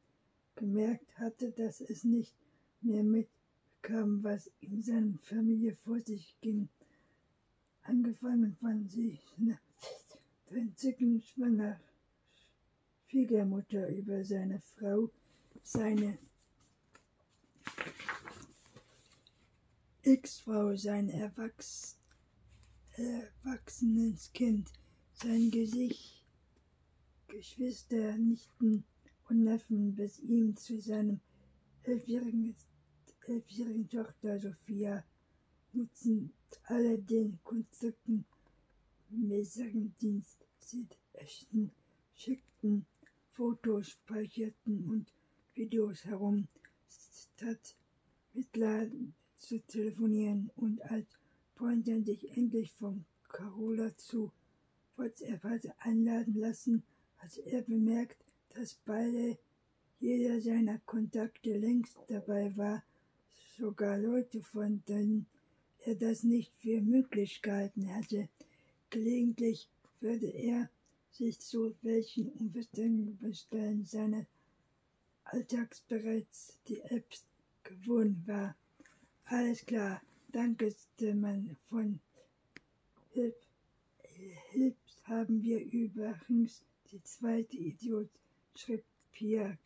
gemerkt 0.55 1.17
hatte, 1.17 1.51
dass 1.51 1.81
es 1.81 2.03
nicht 2.03 2.33
mehr 2.81 3.03
mitkam, 3.03 4.23
was 4.23 4.51
in 4.59 4.81
seiner 4.81 5.17
Familie 5.19 5.75
vor 5.83 5.99
sich 6.01 6.35
ging. 6.41 6.69
Angefangen 7.83 8.55
von 8.55 8.87
sich 8.87 9.19
entzücken 10.49 11.21
schwanger 11.21 11.79
Schwiegermutter 13.07 13.89
über 13.89 14.23
seine 14.23 14.59
Frau, 14.59 15.09
seine 15.63 16.17
Ex-Frau, 20.03 20.75
sein 20.75 21.09
Erwachs 21.09 21.97
erwachsenes 22.95 24.31
Kind, 24.33 24.69
sein 25.13 25.49
Gesicht, 25.51 26.23
Geschwister, 27.27 28.17
Nichten 28.17 28.83
und 29.29 29.43
Neffen 29.43 29.95
bis 29.95 30.19
ihm 30.19 30.55
zu 30.55 30.79
seinem 30.79 31.19
elfjährigen, 31.83 32.55
elfjährigen 33.27 33.89
Tochter 33.89 34.39
Sophia 34.39 35.03
nutzen 35.73 36.33
alle 36.65 36.97
den 36.97 37.39
Konstrukten 37.43 38.25
sie 40.59 40.87
echten, 41.13 41.71
schickten 42.15 42.85
Fotos, 43.31 43.89
speicherten 43.89 44.85
und 44.89 45.11
Videos 45.55 46.05
herum, 46.05 46.47
statt 46.87 47.75
mit 48.33 48.55
Laden 48.55 49.13
zu 49.35 49.59
telefonieren 49.59 50.51
und 50.55 50.81
als 50.83 51.07
Pointer 51.55 52.01
sich 52.01 52.35
endlich 52.35 52.71
von 52.71 53.05
Carola 53.27 53.95
zu 53.97 54.31
WhatsApp 54.95 55.43
hatte 55.43 55.73
einladen 55.79 56.35
lassen, 56.35 56.83
hat 57.17 57.37
er 57.37 57.61
bemerkt, 57.61 58.23
dass 58.49 58.75
beide 58.85 59.37
jeder 59.99 60.39
seiner 60.41 60.79
Kontakte 60.79 61.57
längst 61.57 61.97
dabei 62.07 62.55
war, 62.55 62.83
sogar 63.57 63.97
Leute, 63.97 64.41
von 64.41 64.83
denen 64.87 65.25
er 65.85 65.95
das 65.95 66.23
nicht 66.23 66.51
für 66.59 66.81
Möglichkeiten 66.81 67.93
hatte. 67.93 68.29
Gelegentlich 68.89 69.67
würde 69.99 70.27
er 70.27 70.69
sich 71.11 71.39
zu 71.39 71.75
welchen 71.81 72.29
Umständen 72.29 73.85
seines 73.85 74.25
Alltags 75.25 75.81
bereits 75.81 76.57
die 76.67 76.81
Apps 76.81 77.25
gewohnt 77.63 78.27
war. 78.27 78.55
Alles 79.25 79.65
klar, 79.65 80.01
dankeste 80.31 81.13
man 81.13 81.55
von 81.69 81.99
Hilf, 83.11 83.35
Hilf 84.51 84.75
haben 85.03 85.41
wir 85.43 85.59
übrigens 85.59 86.63
die 86.91 87.01
zweite 87.03 87.57
Idiot, 87.57 88.09
schrieb 88.55 88.83
Pia 89.11 89.57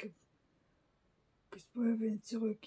gesprochen 1.49 2.21
zurück. 2.23 2.59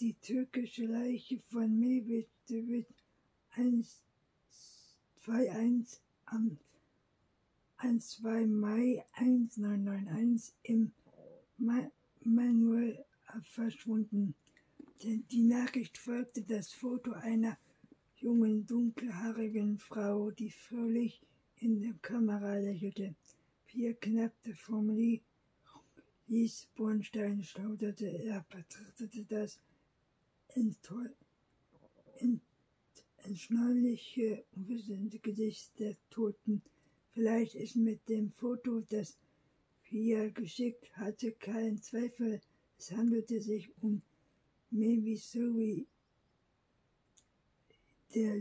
Die 0.00 0.14
türkische 0.14 0.86
Leiche 0.86 1.40
von 1.48 1.76
Mehmet 1.76 2.28
wird 2.46 2.86
121 3.50 6.00
am 6.26 6.56
1, 7.78 8.20
Mai 8.22 9.04
1991 9.14 10.54
im 10.62 10.92
Manuel 12.22 13.04
verschwunden. 13.42 14.36
Die 15.02 15.42
Nachricht 15.42 15.98
folgte 15.98 16.42
das 16.42 16.72
Foto 16.72 17.10
einer 17.12 17.58
jungen, 18.18 18.64
dunkelhaarigen 18.66 19.78
Frau, 19.78 20.30
die 20.30 20.50
fröhlich 20.50 21.20
in 21.56 21.80
der 21.80 21.94
Kamera 21.94 22.58
lächelte. 22.58 23.16
Vier 23.66 23.94
knappte 23.94 24.54
Formel 24.54 25.22
ließ 26.28 26.68
Bornstein 26.76 27.42
schauderte. 27.42 28.06
Er 28.06 28.46
betrachtete 28.48 29.24
das 29.24 29.58
entschnauliche 33.28 34.44
und 34.52 34.68
wissende 34.68 35.18
Gesicht 35.18 35.78
der 35.78 35.96
Toten. 36.10 36.62
Vielleicht 37.12 37.54
ist 37.54 37.76
mit 37.76 38.06
dem 38.08 38.30
Foto, 38.30 38.80
das 38.88 39.16
Pia 39.82 40.28
geschickt 40.28 40.96
hatte, 40.96 41.32
kein 41.32 41.82
Zweifel. 41.82 42.40
Es 42.78 42.92
handelte 42.92 43.40
sich 43.40 43.70
um 43.82 44.00
Mevisui. 44.70 45.86
Der 48.14 48.40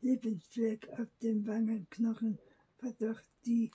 Lebensfleck 0.00 0.88
auf 0.98 1.08
dem 1.22 1.46
Wangenknochen 1.46 2.38
war 2.80 2.92
doch 2.98 3.20
die 3.44 3.70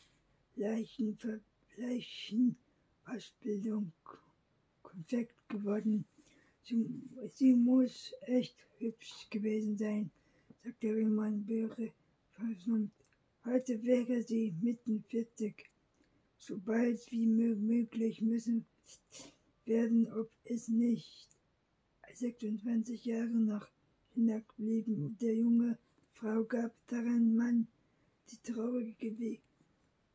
Leichenver 0.55 1.39
Leichenwaschbildung 1.77 3.91
konfekt 4.81 5.47
geworden. 5.47 6.05
Sie, 7.33 7.53
muss 7.55 8.13
echt 8.27 8.55
hübsch 8.77 9.27
gewesen 9.31 9.75
sein, 9.75 10.11
sagte 10.63 10.95
Riemann 10.95 11.43
Böhre 11.43 11.91
versummt. 12.33 12.91
Heute 13.43 13.81
wäre 13.83 14.21
sie 14.21 14.53
mitten 14.61 15.03
40. 15.09 15.65
So 16.37 16.59
bald 16.59 17.11
wie 17.11 17.25
möglich 17.25 18.21
müssen 18.21 18.65
werden, 19.65 20.11
ob 20.13 20.29
es 20.43 20.67
nicht 20.67 21.27
26 22.13 23.03
Jahre 23.03 23.29
nach 23.29 23.67
hinabblieben. 24.13 25.17
Der 25.19 25.35
junge 25.35 25.77
Frau 26.13 26.43
gab 26.43 26.71
daran 26.87 27.35
Mann 27.35 27.67
die 28.29 28.51
traurige 28.51 29.39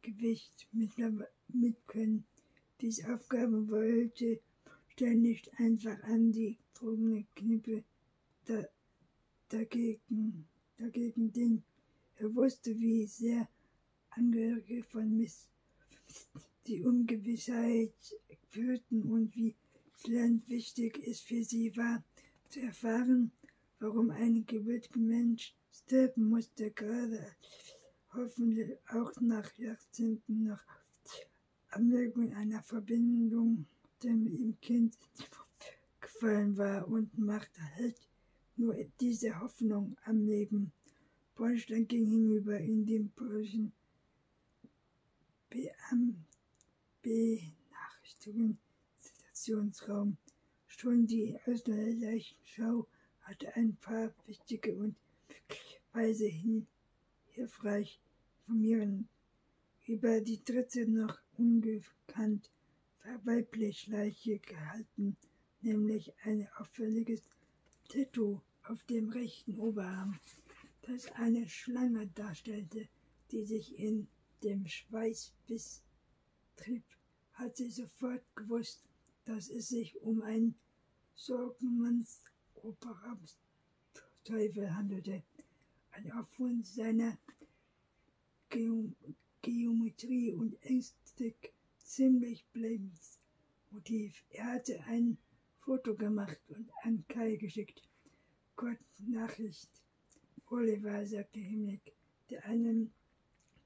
Gewicht 0.03 0.69
mit 0.73 1.87
können. 1.89 2.25
Diese 2.81 3.13
Aufgabe 3.13 3.69
wollte 3.69 4.41
ständig 4.95 5.51
einfach 5.59 6.01
an 6.05 6.31
die 6.31 6.57
trogene 6.73 7.27
Knippe 7.35 7.83
da, 8.45 8.65
dagegen, 9.49 10.47
dagegen 10.77 11.33
den. 11.33 11.65
Er 12.17 12.33
wusste, 12.33 12.79
wie 12.79 13.05
sehr 13.07 13.49
Angehörige 14.11 14.85
von 14.85 15.17
Miss 15.17 15.49
die 16.69 16.85
Ungewissheit 16.85 17.93
führten 18.51 19.03
und 19.11 19.35
wie 19.35 19.57
Land 20.07 20.49
wichtig 20.49 21.03
es 21.05 21.21
für 21.21 21.43
sie 21.43 21.77
war, 21.77 22.05
zu 22.49 22.61
erfahren, 22.61 23.33
warum 23.81 24.11
ein 24.11 24.47
gewilliger 24.47 25.01
Mensch 25.01 25.57
sterben 25.73 26.29
musste, 26.29 26.71
gerade 26.71 27.35
hoffentlich 28.13 28.79
auch 28.91 29.13
nach 29.21 29.53
Jahrzehnten 29.59 30.45
nach 30.45 30.65
Anlegung 31.71 32.33
einer 32.35 32.63
Verbindung, 32.63 33.67
dem 34.05 34.27
ihm 34.27 34.61
Kind 34.61 34.99
gefallen 36.01 36.57
war 36.59 36.87
und 36.89 37.17
machte 37.19 37.63
halt 37.77 37.97
nur 38.57 38.77
diese 39.01 39.41
Hoffnung 39.41 39.97
am 40.05 40.27
Leben. 40.27 40.73
Bornstein 41.35 41.89
ging 41.89 42.07
hinüber 42.07 42.59
in 42.59 42.85
den 42.87 43.11
polnischen 43.11 43.73
Benachrichtigungen 47.03 48.59
Stationsraum. 49.01 50.17
Schon 50.67 51.07
die 51.07 51.37
Leichenschau 51.47 52.87
hatte 53.23 53.55
ein 53.57 53.75
paar 53.77 54.13
wichtige 54.27 54.75
und 54.77 54.97
möglicherweise 55.29 56.27
hilfreich 57.33 58.01
informieren 58.41 59.09
über 59.87 60.21
die 60.21 60.45
dritte 60.45 60.89
noch 60.89 61.19
ungekannt 61.37 62.51
weibliche 63.25 63.91
Leiche 63.91 64.39
gehalten, 64.39 65.17
nämlich 65.61 66.13
ein 66.25 66.49
auffälliges 66.57 67.23
Tattoo 67.89 68.41
auf 68.65 68.83
dem 68.85 69.11
rechten 69.11 69.59
Oberarm, 69.59 70.19
das 70.83 71.11
eine 71.13 71.49
Schlange 71.49 72.07
darstellte, 72.09 72.89
die 73.31 73.45
sich 73.45 73.79
in 73.79 74.09
dem 74.43 74.67
Schweißbiss 74.67 75.83
trieb, 76.57 76.85
hat 77.33 77.57
sie 77.57 77.71
sofort 77.71 78.23
gewusst, 78.37 78.85
dass 79.25 79.49
es 79.49 79.69
sich 79.69 80.01
um 80.03 80.23
ein 80.23 80.55
Sorgenmanns 81.15 82.23
Teufel 84.25 84.75
handelte. 84.75 85.23
Ein 85.91 86.13
Aufgrund 86.13 86.67
seiner 86.67 87.19
Geometrie 88.49 90.33
und 90.33 90.55
Ästhetik 90.63 91.53
ziemlich 91.85 92.45
blindes 92.53 93.21
Motiv. 93.71 94.25
Er 94.31 94.55
hatte 94.55 94.81
ein 94.87 95.19
Foto 95.61 95.95
gemacht 95.95 96.41
und 96.49 96.71
an 96.83 97.05
Kai 97.09 97.37
geschickt. 97.37 97.83
Gott, 98.57 98.79
Nachricht. 99.07 99.71
Oliver, 100.47 101.07
sagte 101.07 101.41
Himmlick, 101.41 101.95
der 102.31 102.45
an 102.45 102.67
einem 102.67 102.93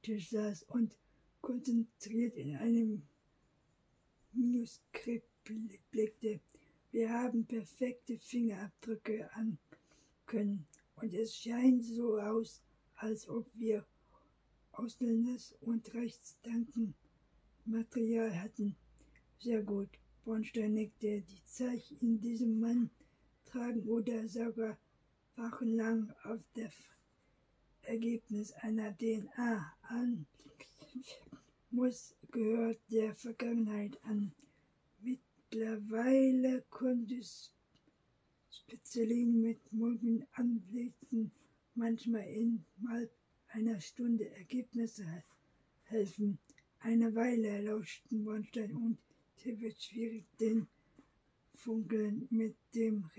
Tisch 0.02 0.30
saß 0.30 0.62
und 0.64 0.96
konzentriert 1.40 2.36
in 2.36 2.56
einem 2.56 3.02
Manuskript 4.32 5.28
blickte. 5.90 6.40
Wir 6.90 7.10
haben 7.12 7.46
perfekte 7.46 8.18
Fingerabdrücke 8.18 9.32
an 9.34 9.58
können 10.26 10.66
und 10.96 11.12
es 11.14 11.36
scheint 11.36 11.84
so 11.84 12.18
aus, 12.18 12.62
als 12.96 13.28
ob 13.28 13.46
wir 13.54 13.86
Ausländes 14.72 15.52
und 15.60 15.92
Rechtsdankenmaterial 17.68 18.40
hatten. 18.40 18.76
Sehr 19.38 19.62
gut. 19.62 19.88
Bornstein 20.24 20.74
nickte. 20.74 21.22
Die 21.22 21.44
Zeichen 21.44 21.98
in 22.00 22.20
diesem 22.20 22.60
Mann 22.60 22.90
tragen 23.44 23.82
oder 23.88 24.28
sogar 24.28 24.78
wochenlang 25.36 26.12
auf 26.24 26.40
das 26.54 26.72
Ergebnis 27.82 28.52
einer 28.52 28.96
DNA 28.96 29.74
an. 29.82 30.26
Muss 31.70 32.14
gehört 32.30 32.80
der 32.90 33.14
Vergangenheit 33.14 33.98
an. 34.04 34.32
Mittlerweile 35.00 36.62
konnte 36.70 37.20
Spezialisten 38.50 39.40
mit 39.40 39.72
multigen 39.72 40.26
Anblicken 40.32 41.30
manchmal 41.74 42.24
innerhalb 42.24 43.10
einer 43.48 43.80
Stunde 43.80 44.28
Ergebnisse 44.30 45.04
helfen. 45.84 46.38
Eine 46.80 47.14
Weile 47.14 47.62
lauschten 47.62 48.24
Bornstein 48.24 48.74
und 48.74 48.98
Tibbet 49.36 49.82
schwierig 49.82 50.24
den 50.40 50.68
Funkeln 51.54 52.26
mit 52.30 52.54
dem 52.74 53.10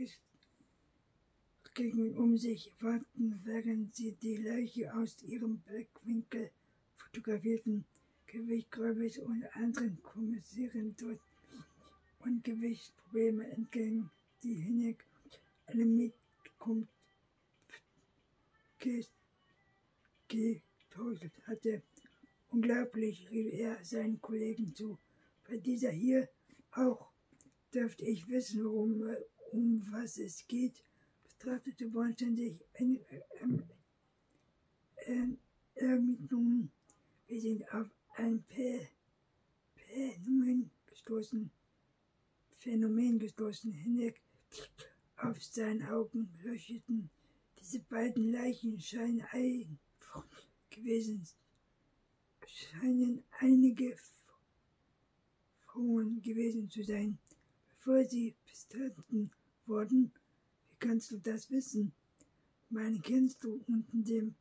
Regen 1.77 2.17
um 2.17 2.37
sich 2.37 2.73
warten, 2.79 3.39
während 3.43 3.95
sie 3.95 4.13
die 4.13 4.37
Leiche 4.37 4.93
aus 4.93 5.21
ihrem 5.23 5.59
Blickwinkel 5.59 6.51
fotografierten. 6.97 7.85
Gewichtgräubes 8.31 9.17
und 9.17 9.43
anderen 9.55 10.01
Kommissären 10.03 10.95
dort 10.99 11.19
und 12.19 12.43
Gewichtsprobleme 12.43 13.47
entgegen, 13.49 14.11
die 14.43 14.53
Hinek 14.53 15.03
eine 15.65 15.85
Mitkunft 15.85 16.93
getäuscht 20.27 21.31
hatte. 21.47 21.81
Unglaublich, 22.51 23.29
rief 23.29 23.53
er 23.53 23.83
seinen 23.83 24.19
Kollegen 24.21 24.73
zu. 24.73 24.97
Bei 25.47 25.57
dieser 25.57 25.91
hier 25.91 26.27
auch 26.71 27.11
dürfte 27.73 28.05
ich 28.05 28.27
wissen, 28.27 28.63
worum, 28.63 29.03
um 29.51 29.85
was 29.91 30.17
es 30.17 30.47
geht, 30.47 30.83
betrachtete 31.23 31.87
Bornstein 31.87 32.35
sich 32.35 32.59
Ermittlungen. 35.75 36.71
Wir 37.27 37.41
sind 37.41 37.71
auf 37.73 37.87
ein 38.15 38.43
Phänomen 39.75 40.71
gestoßen, 40.87 41.51
Phänomen 42.57 43.19
gestoßen, 43.19 43.71
hinweg 43.71 44.21
auf 45.17 45.41
seinen 45.43 45.83
Augen 45.83 46.29
leuchteten 46.43 47.09
Diese 47.59 47.79
beiden 47.79 48.31
Leichen 48.31 48.79
scheinen 48.79 49.21
ein 49.31 49.77
gewesen, 50.69 51.27
scheinen 52.53 53.23
einige 53.39 53.97
Frauen 55.65 56.21
gewesen 56.21 56.69
zu 56.69 56.83
sein, 56.83 57.17
bevor 57.69 58.03
sie 58.05 58.35
bestritten 58.45 59.31
wurden. 59.65 60.11
Wie 60.69 60.75
kannst 60.79 61.11
du 61.11 61.17
das 61.17 61.49
wissen? 61.49 61.93
Meine 62.69 62.99
kennst 62.99 63.43
du 63.43 63.63
unter 63.67 63.97
dem 63.97 64.35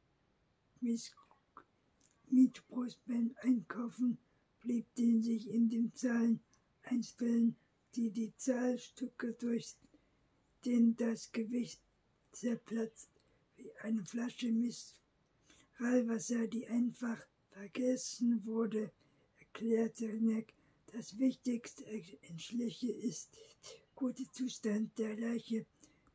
Mietbrustband 2.30 3.36
einkaufen, 3.38 4.18
blieb 4.60 4.94
den 4.96 5.22
sich 5.22 5.48
in 5.48 5.68
den 5.68 5.94
Zahlen 5.94 6.40
einstellen, 6.82 7.56
die 7.94 8.10
die 8.10 8.34
Zahlstücke 8.36 9.32
durch 9.32 9.76
den 10.64 10.96
das 10.96 11.32
Gewicht 11.32 11.80
zerplatzt, 12.32 13.08
wie 13.56 13.72
eine 13.82 14.04
Flasche 14.04 14.52
Mineralwasser, 15.78 16.46
die 16.48 16.66
einfach 16.66 17.18
vergessen 17.58 18.40
wurde, 18.44 18.92
erklärte 19.40 20.06
Neck. 20.06 20.54
Das 20.92 21.18
wichtigste 21.18 21.84
Entschliche 22.22 22.92
ist 22.92 23.34
der 23.34 23.78
gute 23.96 24.30
Zustand 24.30 24.96
der 24.96 25.16
Leiche, 25.16 25.66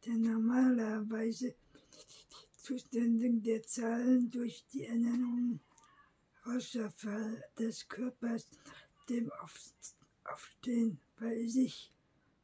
der 0.05 0.13
normalerweise 0.13 1.53
Zustände 2.55 3.29
der 3.41 3.61
Zahlen 3.63 4.31
durch 4.31 4.63
die 4.71 4.85
Ernennung 4.85 5.59
rascher 6.43 6.89
Fall 6.91 7.43
des 7.59 7.87
Körpers 7.89 8.47
dem 9.09 9.29
Aufstehen 10.23 10.97
bei 11.19 11.45
sich 11.45 11.91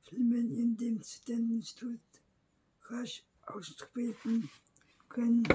Filmen 0.04 0.54
in 0.54 0.76
dem 0.76 1.02
Zustand 1.02 2.14
rasch 2.90 3.24
austreten 3.46 4.50
können. 5.08 5.48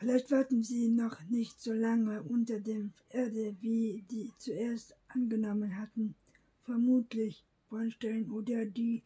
Vielleicht 0.00 0.30
warten 0.30 0.62
sie 0.62 0.88
noch 0.88 1.20
nicht 1.28 1.60
so 1.60 1.74
lange 1.74 2.22
unter 2.22 2.58
der 2.58 2.88
Erde, 3.10 3.54
wie 3.60 4.02
die 4.10 4.32
zuerst 4.38 4.96
angenommen 5.08 5.76
hatten. 5.76 6.14
Vermutlich 6.62 7.44
Bornstein 7.68 8.30
oder 8.30 8.64
die 8.64 9.02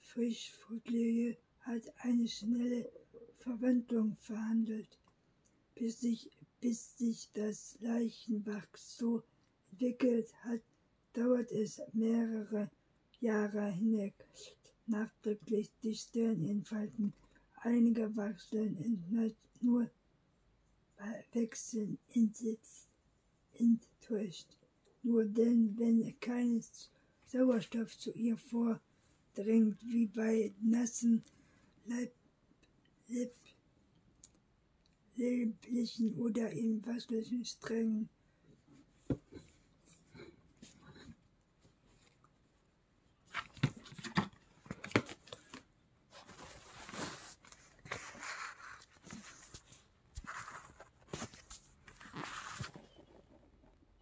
Frischvorschläge 0.00 1.36
hat 1.60 1.82
eine 1.98 2.26
schnelle 2.26 2.90
Verwandlung 3.40 4.16
verhandelt, 4.16 4.88
bis 5.74 6.00
sich, 6.00 6.30
bis 6.62 6.96
sich 6.96 7.28
das 7.34 7.76
Leichenwachs 7.82 8.96
so 8.96 9.22
entwickelt 9.72 10.32
hat, 10.44 10.62
dauert 11.12 11.52
es 11.52 11.82
mehrere 11.92 12.70
Jahre 13.20 13.70
hinweg. 13.70 14.14
Nachträglich 14.86 15.70
die 15.82 15.94
Stirninfalten 15.94 17.12
einiger 17.60 18.16
wachsen 18.16 18.78
nur 19.62 19.90
bei 20.96 21.24
Wechseln 21.32 21.98
enttäuscht. 23.54 24.48
Nur 25.02 25.24
denn, 25.24 25.78
wenn 25.78 26.18
kein 26.20 26.62
Sauerstoff 27.24 27.96
zu 27.96 28.12
ihr 28.12 28.36
vordringt, 28.36 29.80
wie 29.84 30.06
bei 30.06 30.52
nassen 30.60 31.22
Leib, 31.86 32.12
Leib, 33.08 33.34
Leblichen 35.16 36.14
oder 36.18 36.50
in 36.50 36.84
wasserlichen 36.86 37.44
Strängen, 37.44 38.08